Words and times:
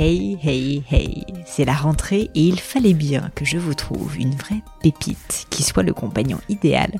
Hey, 0.00 0.38
hey, 0.44 0.84
hey, 0.92 1.24
c'est 1.44 1.64
la 1.64 1.72
rentrée 1.72 2.30
et 2.36 2.40
il 2.40 2.60
fallait 2.60 2.94
bien 2.94 3.32
que 3.34 3.44
je 3.44 3.58
vous 3.58 3.74
trouve 3.74 4.16
une 4.16 4.30
vraie 4.30 4.62
pépite 4.80 5.48
qui 5.50 5.64
soit 5.64 5.82
le 5.82 5.92
compagnon 5.92 6.38
idéal 6.48 6.92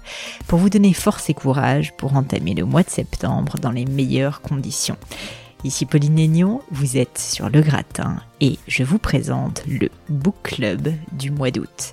pour 0.49 0.59
vous 0.59 0.69
donner 0.69 0.93
force 0.93 1.31
et 1.31 1.35
courage 1.35 1.93
pour 1.97 2.17
entamer 2.17 2.55
le 2.55 2.65
mois 2.65 2.83
de 2.83 2.91
septembre 2.91 3.57
dans 3.61 3.71
les 3.71 3.85
meilleures 3.85 4.41
conditions. 4.41 4.97
Ici 5.63 5.87
Pauline 5.87 6.19
Aignon, 6.19 6.61
vous 6.73 6.97
êtes 6.97 7.19
sur 7.19 7.49
le 7.49 7.61
gratin 7.61 8.17
et 8.41 8.59
je 8.67 8.83
vous 8.83 8.99
présente 8.99 9.63
le 9.69 9.91
Book 10.09 10.35
Club 10.43 10.93
du 11.13 11.31
mois 11.31 11.53
d'août. 11.53 11.93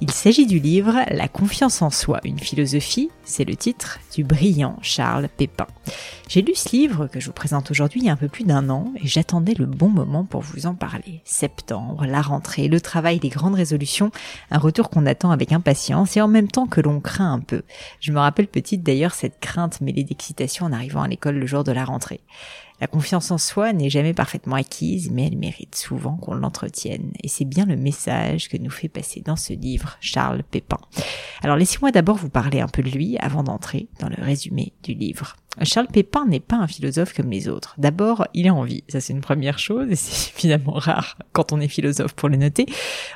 Il 0.00 0.12
s'agit 0.12 0.46
du 0.46 0.60
livre 0.60 0.94
La 1.10 1.26
confiance 1.26 1.82
en 1.82 1.90
soi, 1.90 2.20
une 2.22 2.38
philosophie, 2.38 3.10
c'est 3.24 3.44
le 3.44 3.56
titre 3.56 3.98
du 4.14 4.22
brillant 4.22 4.76
Charles 4.80 5.28
Pépin. 5.28 5.66
J'ai 6.28 6.40
lu 6.40 6.54
ce 6.54 6.68
livre 6.70 7.08
que 7.08 7.18
je 7.18 7.26
vous 7.26 7.32
présente 7.32 7.72
aujourd'hui 7.72 8.02
il 8.02 8.06
y 8.06 8.08
a 8.08 8.12
un 8.12 8.16
peu 8.16 8.28
plus 8.28 8.44
d'un 8.44 8.70
an 8.70 8.92
et 9.02 9.08
j'attendais 9.08 9.54
le 9.54 9.66
bon 9.66 9.88
moment 9.88 10.24
pour 10.24 10.42
vous 10.42 10.66
en 10.66 10.74
parler. 10.76 11.20
Septembre, 11.24 12.06
la 12.06 12.22
rentrée, 12.22 12.68
le 12.68 12.80
travail, 12.80 13.18
les 13.20 13.28
grandes 13.28 13.56
résolutions, 13.56 14.12
un 14.52 14.58
retour 14.58 14.88
qu'on 14.88 15.04
attend 15.04 15.32
avec 15.32 15.52
impatience 15.52 16.16
et 16.16 16.20
en 16.20 16.28
même 16.28 16.48
temps 16.48 16.68
que 16.68 16.80
l'on 16.80 17.00
craint 17.00 17.32
un 17.32 17.40
peu. 17.40 17.62
Je 17.98 18.12
me 18.12 18.20
rappelle 18.20 18.46
petite 18.46 18.84
d'ailleurs 18.84 19.14
cette 19.14 19.40
crainte 19.40 19.80
mêlée 19.80 20.04
d'excitation 20.04 20.66
en 20.66 20.72
arrivant 20.72 21.02
à 21.02 21.08
l'école 21.08 21.38
le 21.38 21.46
jour 21.46 21.64
de 21.64 21.72
la 21.72 21.84
rentrée. 21.84 22.20
La 22.80 22.86
confiance 22.86 23.30
en 23.32 23.38
soi 23.38 23.72
n'est 23.72 23.90
jamais 23.90 24.14
parfaitement 24.14 24.54
acquise, 24.54 25.10
mais 25.10 25.26
elle 25.26 25.36
mérite 25.36 25.74
souvent 25.74 26.16
qu'on 26.16 26.34
l'entretienne. 26.34 27.12
Et 27.22 27.28
c'est 27.28 27.44
bien 27.44 27.66
le 27.66 27.76
message 27.76 28.48
que 28.48 28.56
nous 28.56 28.70
fait 28.70 28.88
passer 28.88 29.20
dans 29.20 29.36
ce 29.36 29.52
livre 29.52 29.96
Charles 30.00 30.44
Pépin. 30.44 30.78
Alors 31.42 31.56
laissez-moi 31.56 31.90
d'abord 31.90 32.16
vous 32.16 32.30
parler 32.30 32.60
un 32.60 32.68
peu 32.68 32.82
de 32.82 32.90
lui 32.90 33.16
avant 33.18 33.42
d'entrer 33.42 33.88
dans 33.98 34.08
le 34.08 34.22
résumé 34.22 34.72
du 34.84 34.94
livre. 34.94 35.34
Charles 35.62 35.88
Pépin 35.88 36.24
n'est 36.26 36.40
pas 36.40 36.56
un 36.56 36.68
philosophe 36.68 37.14
comme 37.14 37.30
les 37.30 37.48
autres. 37.48 37.74
D'abord, 37.78 38.26
il 38.32 38.46
est 38.46 38.50
en 38.50 38.62
vie, 38.62 38.84
ça 38.88 39.00
c'est 39.00 39.12
une 39.12 39.20
première 39.20 39.58
chose, 39.58 39.90
et 39.90 39.96
c'est 39.96 40.32
évidemment 40.38 40.74
rare 40.74 41.18
quand 41.32 41.52
on 41.52 41.60
est 41.60 41.68
philosophe 41.68 42.12
pour 42.12 42.28
le 42.28 42.36
noter. 42.36 42.66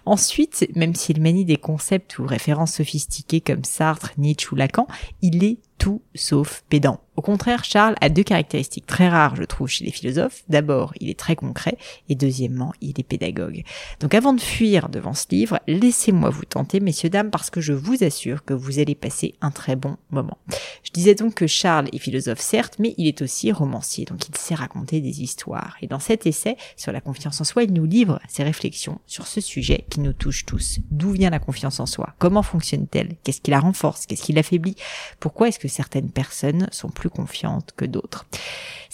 Ensuite, 0.07 0.67
même 0.75 0.95
s'il 0.95 1.21
manie 1.23 1.45
des 1.45 1.57
concepts 1.57 2.19
ou 2.19 2.27
références 2.27 2.75
sophistiquées 2.75 3.41
comme 3.41 3.65
Sartre, 3.65 4.13
Nietzsche 4.19 4.49
ou 4.51 4.57
Lacan, 4.57 4.87
il 5.21 5.45
est 5.45 5.59
tout 5.83 6.01
sauf 6.15 6.63
pédant. 6.69 7.01
Au 7.17 7.23
contraire, 7.23 7.63
Charles 7.65 7.97
a 8.01 8.09
deux 8.09 8.23
caractéristiques 8.23 8.87
très 8.87 9.09
rares, 9.09 9.37
je 9.37 9.43
trouve, 9.43 9.69
chez 9.69 9.85
les 9.85 9.91
philosophes. 9.91 10.45
D'abord, 10.49 10.95
il 10.99 11.11
est 11.11 11.19
très 11.19 11.37
concret, 11.37 11.77
et 12.09 12.15
deuxièmement, 12.15 12.73
il 12.81 12.99
est 12.99 13.03
pédagogue. 13.03 13.65
Donc 14.01 14.15
avant 14.15 14.33
de 14.33 14.41
fuir 14.41 14.89
devant 14.89 15.13
ce 15.13 15.27
livre, 15.31 15.59
laissez-moi 15.67 16.31
vous 16.31 16.47
tenter, 16.47 16.81
messieurs, 16.81 17.11
dames, 17.11 17.31
parce 17.31 17.51
que 17.51 17.61
je 17.61 17.75
vous 17.75 18.03
assure 18.03 18.45
que 18.45 18.55
vous 18.55 18.79
allez 18.79 18.95
passer 18.95 19.35
un 19.43 19.51
très 19.51 19.77
bon 19.77 19.99
moment. 20.11 20.39
Je 20.85 20.91
disais 20.93 21.15
donc 21.15 21.35
que 21.35 21.47
Charles 21.47 21.89
est 21.93 21.99
philosophe, 21.99 22.41
certes, 22.41 22.77
mais 22.79 22.95
il 22.97 23.09
est 23.09 23.21
aussi 23.21 23.53
romancier, 23.53 24.07
donc 24.07 24.27
il 24.29 24.37
sait 24.37 24.55
raconter 24.55 25.01
des 25.01 25.21
histoires. 25.21 25.77
Et 25.83 25.89
dans 25.89 26.01
cet 26.01 26.27
essai 26.27 26.57
sur 26.77 26.93
la 26.93 27.03
confiance 27.03 27.41
en 27.41 27.45
soi, 27.45 27.65
il 27.65 27.75
nous 27.75 27.85
livre 27.85 28.21
ses 28.29 28.45
réflexions 28.45 29.01
sur 29.07 29.27
ce 29.27 29.43
sujet 29.43 29.85
qui 29.91 30.01
nous 30.01 30.15
touche 30.15 30.47
tous. 30.47 30.79
D'où 30.91 31.11
vient 31.11 31.31
la 31.31 31.41
confiance 31.41 31.79
en 31.79 31.87
soi? 31.87 32.15
Comment 32.19 32.43
fonctionne-t-elle? 32.43 33.17
Qu'est-ce 33.23 33.43
qui 33.43 33.51
la 33.51 33.61
renforce? 33.61 34.07
Qu'est-ce 34.07 34.23
qui 34.23 34.33
l'affaiblit? 34.33 34.77
Pourquoi 35.21 35.49
est-ce 35.49 35.59
que 35.59 35.69
certaines 35.73 36.11
personnes 36.11 36.69
sont 36.71 36.91
plus 36.91 37.11
confiantes 37.11 37.73
que 37.77 37.85
d'autres. 37.85 38.27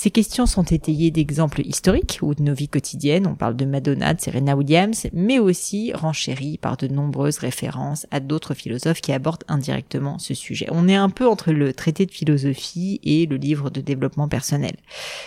Ces 0.00 0.12
questions 0.12 0.46
sont 0.46 0.62
étayées 0.62 1.10
d'exemples 1.10 1.60
historiques 1.62 2.20
ou 2.22 2.32
de 2.32 2.40
nos 2.40 2.54
vies 2.54 2.68
quotidiennes. 2.68 3.26
On 3.26 3.34
parle 3.34 3.56
de 3.56 3.64
Madonna, 3.64 4.14
de 4.14 4.20
Serena 4.20 4.54
Williams, 4.54 5.08
mais 5.12 5.40
aussi 5.40 5.92
renchéries 5.92 6.56
par 6.56 6.76
de 6.76 6.86
nombreuses 6.86 7.38
références 7.38 8.06
à 8.12 8.20
d'autres 8.20 8.54
philosophes 8.54 9.00
qui 9.00 9.12
abordent 9.12 9.42
indirectement 9.48 10.20
ce 10.20 10.34
sujet. 10.34 10.68
On 10.70 10.86
est 10.86 10.94
un 10.94 11.10
peu 11.10 11.26
entre 11.26 11.50
le 11.50 11.72
traité 11.72 12.06
de 12.06 12.12
philosophie 12.12 13.00
et 13.02 13.26
le 13.26 13.38
livre 13.38 13.70
de 13.70 13.80
développement 13.80 14.28
personnel. 14.28 14.76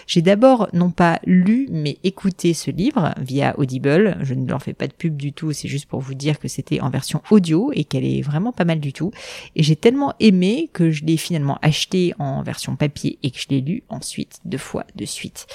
J'ai 0.07 0.21
d'abord 0.21 0.69
non 0.71 0.89
pas 0.89 1.19
lu, 1.25 1.67
mais 1.69 1.97
écouté 2.05 2.53
ce 2.53 2.71
livre 2.71 3.13
via 3.19 3.59
Audible. 3.59 4.19
Je 4.21 4.35
ne 4.35 4.47
leur 4.47 4.63
fais 4.63 4.71
pas 4.71 4.87
de 4.87 4.93
pub 4.93 5.17
du 5.17 5.33
tout, 5.33 5.51
c'est 5.51 5.67
juste 5.67 5.89
pour 5.89 5.99
vous 5.99 6.13
dire 6.13 6.39
que 6.39 6.47
c'était 6.47 6.79
en 6.79 6.89
version 6.89 7.21
audio 7.29 7.73
et 7.73 7.83
qu'elle 7.83 8.05
est 8.05 8.21
vraiment 8.21 8.53
pas 8.53 8.63
mal 8.63 8.79
du 8.79 8.93
tout. 8.93 9.11
Et 9.57 9.63
j'ai 9.63 9.75
tellement 9.75 10.13
aimé 10.21 10.69
que 10.71 10.91
je 10.91 11.03
l'ai 11.03 11.17
finalement 11.17 11.40
acheté 11.61 12.13
en 12.19 12.43
version 12.43 12.75
papier 12.75 13.19
et 13.23 13.31
que 13.31 13.39
je 13.39 13.47
l'ai 13.49 13.61
lu 13.61 13.83
ensuite 13.89 14.39
de 14.45 14.57
fois 14.57 14.85
de 14.95 15.05
suite. 15.05 15.47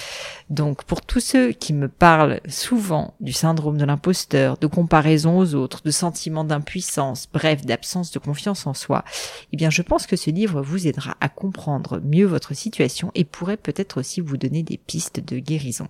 Donc 0.51 0.85
pour 0.85 1.03
tous 1.03 1.21
ceux 1.21 1.53
qui 1.53 1.73
me 1.73 1.89
parlent 1.89 2.41
souvent 2.49 3.15
du 3.21 3.33
syndrome 3.33 3.79
de 3.79 3.85
l'imposteur, 3.85 4.59
de 4.59 4.67
comparaison 4.67 5.39
aux 5.39 5.55
autres, 5.55 5.83
de 5.85 5.91
sentiment 5.91 6.45
d'impuissance, 6.45 7.29
bref, 7.33 7.65
d'absence 7.65 8.11
de 8.11 8.19
confiance 8.19 8.67
en 8.67 8.75
soi, 8.75 9.05
eh 9.53 9.57
bien 9.57 9.71
je 9.71 9.83
pense 9.83 10.07
que 10.07 10.17
ce 10.17 10.31
livre 10.31 10.63
vous 10.63 10.87
aidera 10.87 11.17
à 11.21 11.29
comprendre 11.29 12.01
mieux 12.05 12.27
votre 12.27 12.55
situation 12.55 13.11
et 13.15 13.25
pourrait 13.25 13.57
peut-être 13.57 13.99
aussi 13.99 14.21
vous 14.21 14.37
donner 14.37 14.63
des 14.63 14.79
pistes 14.79 15.21
de 15.21 15.39
guérison. 15.39 15.89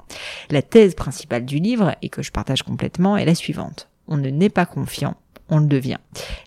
La 0.50 0.62
thèse 0.62 0.94
principale 0.94 1.44
du 1.44 1.58
livre, 1.58 1.94
et 2.02 2.08
que 2.08 2.22
je 2.22 2.32
partage 2.32 2.62
complètement, 2.62 3.16
est 3.16 3.24
la 3.24 3.34
suivante. 3.34 3.88
On 4.08 4.16
ne 4.16 4.30
n'est 4.30 4.50
pas 4.50 4.66
confiant, 4.66 5.16
on 5.48 5.58
le 5.58 5.66
devient. 5.66 5.98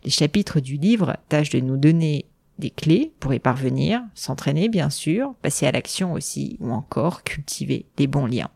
Les 0.03 0.11
chapitres 0.11 0.59
du 0.59 0.77
livre 0.77 1.17
tâchent 1.29 1.49
de 1.49 1.59
nous 1.59 1.77
donner 1.77 2.25
des 2.59 2.69
clés 2.69 3.13
pour 3.19 3.33
y 3.33 3.39
parvenir, 3.39 4.01
s'entraîner 4.13 4.69
bien 4.69 4.89
sûr, 4.89 5.33
passer 5.41 5.65
à 5.65 5.71
l'action 5.71 6.13
aussi, 6.13 6.57
ou 6.59 6.71
encore 6.71 7.23
cultiver 7.23 7.85
les 7.97 8.07
bons 8.07 8.25
liens. 8.25 8.49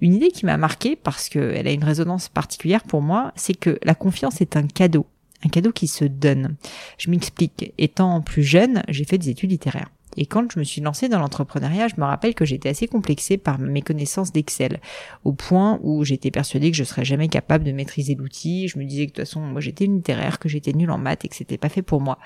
Une 0.00 0.14
idée 0.14 0.30
qui 0.30 0.44
m'a 0.44 0.56
marqué 0.56 0.96
parce 0.96 1.28
qu'elle 1.28 1.66
a 1.66 1.72
une 1.72 1.84
résonance 1.84 2.28
particulière 2.28 2.82
pour 2.82 3.00
moi, 3.00 3.32
c'est 3.36 3.54
que 3.54 3.78
la 3.82 3.94
confiance 3.94 4.40
est 4.40 4.56
un 4.56 4.66
cadeau, 4.66 5.06
un 5.44 5.48
cadeau 5.48 5.72
qui 5.72 5.86
se 5.88 6.04
donne. 6.04 6.56
Je 6.98 7.10
m'explique, 7.10 7.72
étant 7.78 8.20
plus 8.20 8.42
jeune, 8.42 8.82
j'ai 8.88 9.04
fait 9.04 9.18
des 9.18 9.30
études 9.30 9.50
littéraires. 9.50 9.90
Et 10.16 10.26
quand 10.26 10.50
je 10.50 10.58
me 10.58 10.64
suis 10.64 10.80
lancée 10.80 11.08
dans 11.08 11.18
l'entrepreneuriat, 11.18 11.88
je 11.88 11.94
me 11.98 12.04
rappelle 12.04 12.34
que 12.34 12.44
j'étais 12.44 12.68
assez 12.68 12.86
complexée 12.86 13.36
par 13.38 13.58
mes 13.58 13.82
connaissances 13.82 14.32
d'Excel, 14.32 14.80
au 15.24 15.32
point 15.32 15.78
où 15.82 16.04
j'étais 16.04 16.30
persuadée 16.30 16.70
que 16.70 16.76
je 16.76 16.84
serais 16.84 17.04
jamais 17.04 17.28
capable 17.28 17.64
de 17.64 17.72
maîtriser 17.72 18.14
l'outil. 18.14 18.68
Je 18.68 18.78
me 18.78 18.84
disais 18.84 19.06
que 19.06 19.12
de 19.12 19.16
toute 19.16 19.24
façon, 19.26 19.40
moi 19.40 19.60
j'étais 19.60 19.86
littéraire, 19.86 20.38
que 20.38 20.48
j'étais 20.48 20.72
nulle 20.72 20.90
en 20.90 20.98
maths 20.98 21.24
et 21.24 21.28
que 21.28 21.36
c'était 21.36 21.58
pas 21.58 21.68
fait 21.68 21.82
pour 21.82 22.00
moi. 22.00 22.18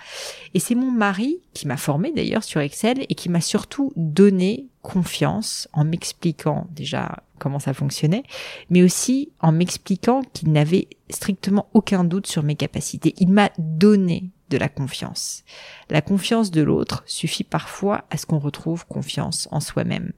Et 0.55 0.61
c'est 0.61 0.75
mon 0.75 0.91
mari 0.91 1.41
qui 1.55 1.67
m'a 1.67 1.77
formée 1.77 2.13
d'ailleurs 2.13 2.45
sur 2.45 2.61
Excel 2.61 3.05
et 3.09 3.15
qui 3.15 3.29
m'a 3.29 3.41
surtout 3.41 3.93
donné 3.97 4.69
confiance 4.83 5.69
en 5.73 5.85
m'expliquant 5.85 6.67
déjà 6.71 7.23
comment 7.39 7.59
ça 7.59 7.75
fonctionnait, 7.75 8.23
mais 8.69 8.83
aussi 8.83 9.33
en 9.41 9.53
m'expliquant 9.53 10.23
qu'il 10.33 10.53
n'avait 10.53 10.89
strictement 11.09 11.69
aucun 11.75 12.05
doute 12.05 12.27
sur 12.27 12.43
mes 12.43 12.55
capacités. 12.55 13.15
Il 13.19 13.31
m'a 13.31 13.51
donné 13.59 14.31
de 14.51 14.59
la 14.59 14.69
confiance. 14.69 15.45
La 15.89 16.03
confiance 16.03 16.51
de 16.51 16.61
l'autre 16.61 17.03
suffit 17.07 17.45
parfois 17.45 18.05
à 18.11 18.17
ce 18.17 18.27
qu'on 18.27 18.39
retrouve 18.39 18.87
confiance 18.87 19.49
en 19.51 19.61
soi-même. 19.61 20.13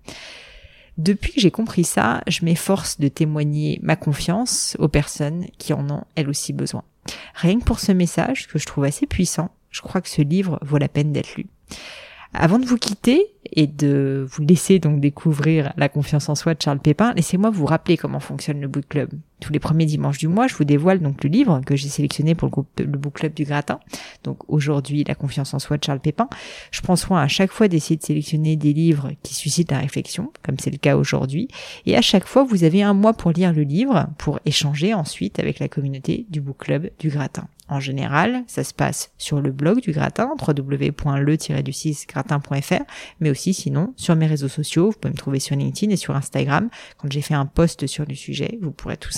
Depuis 0.98 1.32
que 1.32 1.40
j'ai 1.40 1.50
compris 1.50 1.84
ça, 1.84 2.22
je 2.26 2.44
m'efforce 2.44 2.98
de 2.98 3.08
témoigner 3.08 3.78
ma 3.82 3.96
confiance 3.96 4.76
aux 4.78 4.88
personnes 4.88 5.46
qui 5.58 5.72
en 5.72 5.88
ont 5.88 6.04
elles 6.16 6.28
aussi 6.28 6.52
besoin. 6.52 6.82
Rien 7.34 7.58
que 7.58 7.64
pour 7.64 7.80
ce 7.80 7.92
message 7.92 8.48
que 8.48 8.58
je 8.58 8.66
trouve 8.66 8.84
assez 8.84 9.06
puissant, 9.06 9.50
je 9.70 9.80
crois 9.80 10.00
que 10.00 10.08
ce 10.08 10.22
livre 10.22 10.58
vaut 10.62 10.78
la 10.78 10.88
peine 10.88 11.12
d'être 11.12 11.36
lu. 11.36 11.46
Avant 12.34 12.58
de 12.58 12.66
vous 12.66 12.78
quitter 12.78 13.26
et 13.52 13.66
de 13.66 14.26
vous 14.30 14.42
laisser 14.42 14.78
donc 14.78 15.00
découvrir 15.00 15.72
la 15.76 15.88
confiance 15.88 16.28
en 16.28 16.34
soi 16.34 16.54
de 16.54 16.62
Charles 16.62 16.80
Pépin, 16.80 17.12
laissez-moi 17.14 17.50
vous 17.50 17.66
rappeler 17.66 17.96
comment 17.96 18.20
fonctionne 18.20 18.60
le 18.60 18.68
book 18.68 18.88
club. 18.88 19.10
Tous 19.42 19.52
les 19.52 19.58
premiers 19.58 19.84
dimanches 19.84 20.18
du 20.18 20.28
mois, 20.28 20.46
je 20.46 20.54
vous 20.54 20.64
dévoile 20.64 21.00
donc 21.00 21.22
le 21.24 21.28
livre 21.28 21.60
que 21.66 21.76
j'ai 21.76 21.88
sélectionné 21.88 22.34
pour 22.34 22.46
le 22.46 22.52
groupe 22.52 22.68
le 22.78 22.86
book 22.86 23.14
club 23.14 23.34
du 23.34 23.44
gratin. 23.44 23.80
Donc 24.24 24.38
aujourd'hui, 24.48 25.04
La 25.06 25.14
confiance 25.14 25.52
en 25.52 25.58
soi 25.58 25.76
de 25.76 25.84
Charles 25.84 26.00
Pépin. 26.00 26.28
Je 26.70 26.80
prends 26.80 26.96
soin 26.96 27.20
à 27.20 27.28
chaque 27.28 27.50
fois 27.50 27.68
d'essayer 27.68 27.96
de 27.96 28.02
sélectionner 28.02 28.56
des 28.56 28.72
livres 28.72 29.10
qui 29.22 29.34
suscitent 29.34 29.72
la 29.72 29.78
réflexion, 29.78 30.32
comme 30.42 30.58
c'est 30.58 30.70
le 30.70 30.78
cas 30.78 30.96
aujourd'hui. 30.96 31.48
Et 31.86 31.96
à 31.96 32.02
chaque 32.02 32.26
fois, 32.26 32.44
vous 32.44 32.64
avez 32.64 32.82
un 32.82 32.94
mois 32.94 33.12
pour 33.12 33.32
lire 33.32 33.52
le 33.52 33.62
livre, 33.62 34.08
pour 34.18 34.38
échanger 34.46 34.94
ensuite 34.94 35.38
avec 35.38 35.58
la 35.58 35.68
communauté 35.68 36.26
du 36.30 36.40
book 36.40 36.58
club 36.58 36.90
du 36.98 37.08
gratin. 37.08 37.48
En 37.72 37.80
général, 37.80 38.44
ça 38.48 38.64
se 38.64 38.74
passe 38.74 39.12
sur 39.16 39.40
le 39.40 39.50
blog 39.50 39.80
du 39.80 39.92
gratin, 39.92 40.34
www.le-du6gratin.fr, 40.46 42.82
mais 43.20 43.30
aussi 43.30 43.54
sinon 43.54 43.94
sur 43.96 44.14
mes 44.14 44.26
réseaux 44.26 44.48
sociaux. 44.48 44.90
Vous 44.90 44.98
pouvez 44.98 45.12
me 45.12 45.16
trouver 45.16 45.40
sur 45.40 45.56
LinkedIn 45.56 45.90
et 45.90 45.96
sur 45.96 46.14
Instagram. 46.14 46.68
Quand 46.98 47.10
j'ai 47.10 47.22
fait 47.22 47.32
un 47.32 47.46
post 47.46 47.86
sur 47.86 48.04
le 48.06 48.14
sujet, 48.14 48.58
vous 48.60 48.72
pourrez 48.72 48.98
tout 48.98 49.10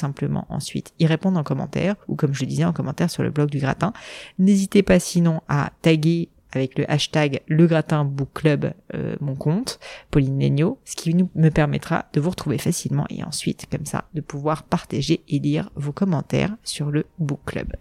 ensuite 0.49 0.93
y 0.99 1.07
répondre 1.07 1.39
en 1.39 1.43
commentaire 1.43 1.97
ou 2.09 2.17
comme 2.17 2.35
je 2.35 2.41
le 2.41 2.47
disais 2.47 2.65
en 2.65 2.73
commentaire 2.73 3.11
sur 3.11 3.23
le 3.23 3.31
blog 3.31 3.51
du 3.51 3.59
gratin. 3.59 3.93
N'hésitez 4.39 4.83
pas 4.83 4.99
sinon 4.99 5.41
à 5.49 5.71
taguer 5.83 6.29
avec 6.53 6.79
le 6.79 6.91
hashtag 6.91 7.41
le 7.49 7.67
gratin 7.67 8.05
book 8.05 8.29
club 8.33 8.73
euh, 8.95 9.17
mon 9.21 9.35
compte 9.35 9.81
Pauline 10.11 10.39
Legno, 10.39 10.79
ce 10.85 10.97
qui 10.97 11.15
nous, 11.15 11.29
me 11.35 11.51
permettra 11.51 12.07
de 12.13 12.21
vous 12.21 12.31
retrouver 12.31 12.59
facilement 12.59 13.07
et 13.11 13.25
ensuite 13.25 13.67
comme 13.71 13.87
ça 13.87 14.05
de 14.15 14.21
pouvoir 14.21 14.63
partager 14.63 15.23
et 15.29 15.39
lire 15.39 15.71
vos 15.75 15.93
commentaires 15.93 16.57
sur 16.63 16.91
le 16.91 17.07
book 17.19 17.41
club. 17.47 17.73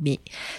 Mais 0.00 0.18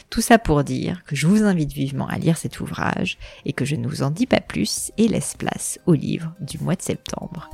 tout 0.10 0.22
ça 0.22 0.40
pour 0.40 0.64
dire 0.64 1.04
que 1.04 1.16
je 1.16 1.28
vous 1.28 1.44
invite 1.44 1.74
vivement 1.74 2.08
à 2.08 2.18
lire 2.18 2.38
cet 2.38 2.62
ouvrage 2.62 3.18
et 3.44 3.52
que 3.52 3.66
je 3.66 3.76
ne 3.76 3.88
vous 3.88 4.02
en 4.02 4.10
dis 4.10 4.28
pas 4.28 4.40
plus 4.40 4.92
et 4.98 5.10
laisse 5.10 5.36
place 5.36 5.78
au 5.86 5.94
livre 5.94 6.34
du 6.40 6.58
mois 6.60 6.76
de 6.76 6.82
septembre. 6.82 7.50